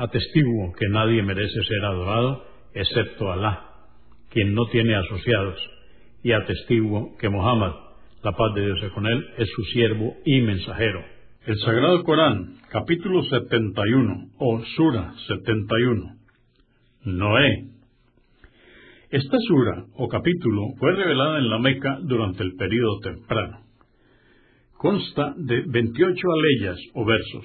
Atestiguo 0.00 0.72
que 0.78 0.88
nadie 0.88 1.22
merece 1.22 1.62
ser 1.62 1.84
adorado 1.84 2.42
excepto 2.72 3.30
Alá, 3.30 3.66
quien 4.30 4.54
no 4.54 4.64
tiene 4.72 4.94
asociados, 4.94 5.60
y 6.22 6.32
atestiguo 6.32 7.18
que 7.18 7.28
Muhammad, 7.28 7.74
la 8.22 8.32
paz 8.32 8.54
de 8.54 8.64
Dios 8.64 8.78
es 8.82 8.92
con 8.92 9.06
él, 9.06 9.22
es 9.36 9.46
su 9.54 9.62
siervo 9.64 10.16
y 10.24 10.40
mensajero. 10.40 11.04
El 11.44 11.58
Sagrado 11.58 12.02
Corán, 12.04 12.56
capítulo 12.70 13.22
71 13.24 14.30
o 14.38 14.64
Sura 14.74 15.12
71. 15.28 16.16
Noé. 17.04 17.66
Esta 19.10 19.36
sura 19.48 19.84
o 19.96 20.08
capítulo 20.08 20.62
fue 20.78 20.96
revelada 20.96 21.36
en 21.40 21.50
la 21.50 21.58
Meca 21.58 21.98
durante 22.04 22.42
el 22.42 22.54
período 22.54 23.00
temprano. 23.00 23.66
Consta 24.78 25.34
de 25.36 25.62
28 25.66 26.26
aleyas 26.32 26.78
o 26.94 27.04
versos. 27.04 27.44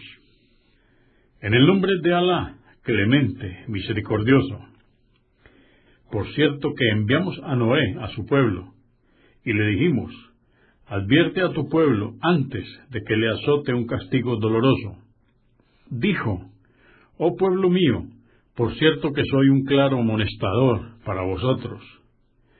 En 1.46 1.54
el 1.54 1.68
nombre 1.68 1.92
de 2.02 2.12
Alá, 2.12 2.56
clemente, 2.82 3.66
misericordioso. 3.68 4.66
Por 6.12 6.28
cierto 6.34 6.74
que 6.74 6.90
enviamos 6.90 7.40
a 7.44 7.56
Noé 7.56 7.98
a 8.02 8.08
su 8.16 8.26
pueblo, 8.26 8.74
y 9.44 9.54
le 9.54 9.68
dijimos, 9.68 10.12
advierte 10.88 11.44
a 11.44 11.54
tu 11.54 11.70
pueblo 11.70 12.16
antes 12.22 12.66
de 12.90 13.00
que 13.04 13.16
le 13.16 13.30
azote 13.30 13.76
un 13.76 13.86
castigo 13.86 14.38
doloroso. 14.38 14.98
Dijo, 15.92 16.50
oh 17.20 17.36
pueblo 17.36 17.70
mío, 17.70 18.06
por 18.56 18.74
cierto 18.74 19.14
que 19.14 19.24
soy 19.26 19.50
un 19.50 19.66
claro 19.66 20.00
amonestador 20.00 20.98
para 21.06 21.22
vosotros. 21.28 21.84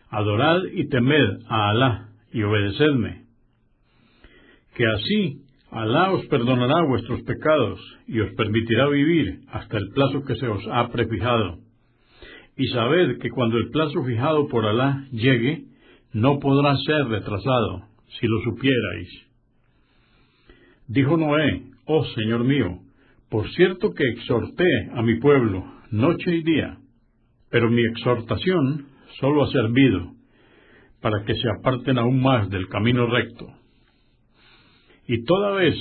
Adorad 0.10 0.62
y 0.72 0.88
temed 0.90 1.40
a 1.48 1.72
Alá 1.72 2.10
y 2.32 2.44
obedecedme. 2.44 3.24
Que 4.76 4.86
así 4.86 5.45
Alá 5.76 6.14
os 6.14 6.26
perdonará 6.28 6.86
vuestros 6.88 7.22
pecados 7.24 7.82
y 8.08 8.22
os 8.22 8.32
permitirá 8.36 8.88
vivir 8.88 9.42
hasta 9.50 9.78
el 9.78 9.90
plazo 9.90 10.24
que 10.24 10.36
se 10.36 10.48
os 10.48 10.66
ha 10.72 10.88
prefijado. 10.88 11.60
Y 12.56 12.68
sabed 12.68 13.18
que 13.20 13.30
cuando 13.30 13.58
el 13.58 13.70
plazo 13.72 14.02
fijado 14.06 14.48
por 14.48 14.66
Alá 14.66 15.06
llegue, 15.12 15.66
no 16.14 16.40
podrá 16.40 16.78
ser 16.78 17.08
retrasado, 17.08 17.90
si 18.08 18.26
lo 18.26 18.40
supierais. 18.44 19.10
Dijo 20.88 21.18
Noé, 21.18 21.64
oh 21.88 22.06
Señor 22.06 22.46
mío, 22.46 22.80
por 23.30 23.50
cierto 23.50 23.94
que 23.94 24.08
exhorté 24.08 24.92
a 24.94 25.02
mi 25.02 25.20
pueblo 25.20 25.66
noche 25.92 26.38
y 26.38 26.44
día, 26.44 26.78
pero 27.50 27.70
mi 27.70 27.86
exhortación 27.86 28.86
solo 29.20 29.44
ha 29.44 29.52
servido 29.52 30.14
para 31.02 31.26
que 31.26 31.36
se 31.36 31.50
aparten 31.60 31.98
aún 31.98 32.22
más 32.22 32.50
del 32.50 32.70
camino 32.70 33.08
recto. 33.08 33.65
Y 35.08 35.24
toda 35.24 35.52
vez 35.52 35.76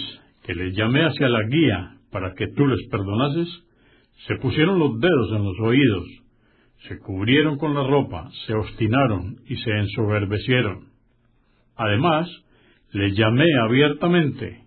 que 0.44 0.54
les 0.54 0.76
llamé 0.76 1.04
hacia 1.04 1.28
la 1.28 1.42
guía 1.44 1.96
para 2.10 2.34
que 2.34 2.48
tú 2.48 2.66
les 2.66 2.86
perdonases, 2.88 3.48
se 4.26 4.36
pusieron 4.36 4.78
los 4.78 5.00
dedos 5.00 5.32
en 5.32 5.44
los 5.44 5.58
oídos, 5.60 6.04
se 6.88 6.98
cubrieron 6.98 7.56
con 7.56 7.74
la 7.74 7.86
ropa, 7.86 8.30
se 8.46 8.54
obstinaron 8.54 9.36
y 9.46 9.56
se 9.56 9.70
ensoberbecieron. 9.70 10.88
Además, 11.76 12.28
les 12.92 13.16
llamé 13.16 13.46
abiertamente 13.62 14.64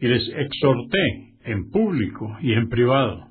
y 0.00 0.08
les 0.08 0.28
exhorté 0.28 1.34
en 1.44 1.70
público 1.70 2.36
y 2.40 2.52
en 2.54 2.68
privado, 2.68 3.28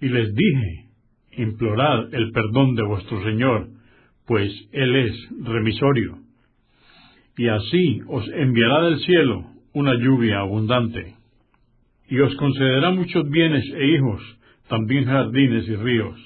y 0.00 0.08
les 0.08 0.32
dije, 0.34 0.90
implorad 1.32 2.14
el 2.14 2.30
perdón 2.30 2.74
de 2.76 2.84
vuestro 2.84 3.22
Señor, 3.24 3.68
pues 4.26 4.52
Él 4.72 4.96
es 4.96 5.28
remisorio 5.42 6.25
y 7.36 7.48
así 7.48 8.00
os 8.08 8.26
enviará 8.28 8.82
del 8.88 8.98
cielo 9.00 9.44
una 9.74 9.94
lluvia 9.94 10.40
abundante, 10.40 11.14
y 12.08 12.18
os 12.20 12.34
concederá 12.36 12.92
muchos 12.92 13.28
bienes 13.28 13.64
e 13.74 13.86
hijos, 13.88 14.22
también 14.68 15.04
jardines 15.04 15.68
y 15.68 15.76
ríos. 15.76 16.18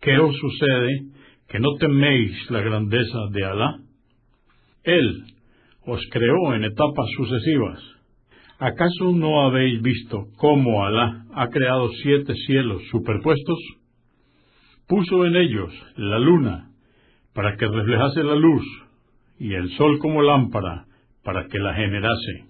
¿Qué 0.00 0.18
os 0.18 0.36
sucede 0.36 1.02
que 1.48 1.60
no 1.60 1.74
teméis 1.78 2.50
la 2.50 2.60
grandeza 2.60 3.18
de 3.30 3.44
Alá? 3.44 3.78
Él 4.82 5.24
os 5.86 6.00
creó 6.10 6.54
en 6.54 6.64
etapas 6.64 7.06
sucesivas. 7.16 7.80
¿Acaso 8.58 9.12
no 9.14 9.42
habéis 9.42 9.80
visto 9.82 10.26
cómo 10.36 10.84
Alá 10.84 11.26
ha 11.34 11.48
creado 11.48 11.88
siete 12.02 12.34
cielos 12.46 12.82
superpuestos? 12.90 13.58
Puso 14.88 15.26
en 15.26 15.36
ellos 15.36 15.72
la 15.96 16.18
luna 16.18 16.70
para 17.34 17.56
que 17.56 17.68
reflejase 17.68 18.24
la 18.24 18.34
luz 18.34 18.64
y 19.38 19.54
el 19.54 19.70
sol 19.76 19.98
como 19.98 20.22
lámpara 20.22 20.86
para 21.24 21.46
que 21.48 21.58
la 21.58 21.74
generase. 21.74 22.44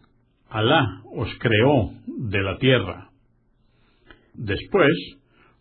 Alá 0.48 1.02
os 1.14 1.28
creó 1.38 1.90
de 2.06 2.42
la 2.42 2.58
tierra. 2.58 3.10
Después 4.34 4.92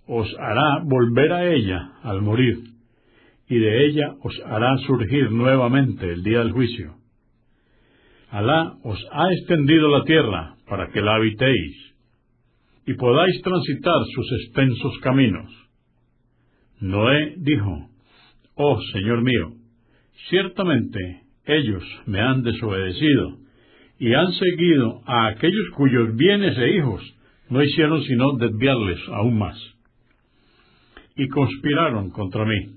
os 0.07 0.27
hará 0.37 0.83
volver 0.83 1.31
a 1.33 1.45
ella 1.51 1.93
al 2.03 2.21
morir, 2.21 2.59
y 3.47 3.57
de 3.57 3.85
ella 3.85 4.15
os 4.21 4.39
hará 4.45 4.75
surgir 4.85 5.31
nuevamente 5.31 6.11
el 6.11 6.23
día 6.23 6.39
del 6.39 6.51
juicio. 6.51 6.95
Alá 8.29 8.77
os 8.83 8.99
ha 9.11 9.31
extendido 9.33 9.89
la 9.89 10.03
tierra 10.03 10.55
para 10.67 10.89
que 10.89 11.01
la 11.01 11.15
habitéis, 11.15 11.95
y 12.85 12.93
podáis 12.93 13.41
transitar 13.41 13.99
sus 14.13 14.31
extensos 14.43 14.99
caminos. 15.01 15.51
Noé 16.79 17.35
dijo, 17.37 17.89
Oh 18.55 18.79
Señor 18.93 19.23
mío, 19.23 19.53
Ciertamente 20.29 21.21
ellos 21.45 21.83
me 22.05 22.19
han 22.19 22.41
desobedecido 22.41 23.37
y 23.99 24.13
han 24.13 24.31
seguido 24.33 25.01
a 25.05 25.27
aquellos 25.27 25.69
cuyos 25.75 26.15
bienes 26.15 26.57
e 26.57 26.77
hijos 26.77 27.01
no 27.49 27.61
hicieron 27.63 28.03
sino 28.03 28.33
desviarles 28.37 28.99
aún 29.09 29.37
más. 29.37 29.57
Y 31.15 31.27
conspiraron 31.27 32.09
contra 32.09 32.45
mí. 32.45 32.75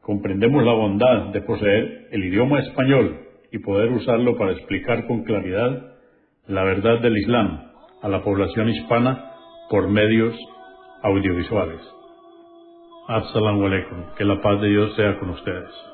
Comprendemos 0.00 0.64
la 0.64 0.72
bondad 0.72 1.26
de 1.32 1.42
poseer 1.42 2.08
el 2.12 2.24
idioma 2.24 2.60
español 2.60 3.18
y 3.50 3.58
poder 3.58 3.90
usarlo 3.92 4.38
para 4.38 4.52
explicar 4.52 5.06
con 5.06 5.24
claridad 5.24 5.96
la 6.46 6.64
verdad 6.64 7.00
del 7.00 7.18
Islam 7.18 7.64
a 8.02 8.08
la 8.08 8.22
población 8.22 8.68
hispana 8.68 9.32
por 9.68 9.88
medios 9.88 10.36
audiovisuales. 11.02 11.80
Assalamu 13.08 13.66
alaikum. 13.66 14.14
Que 14.16 14.24
la 14.24 14.40
paz 14.40 14.60
de 14.60 14.68
Dios 14.68 14.94
sea 14.94 15.18
con 15.18 15.30
ustedes. 15.30 15.89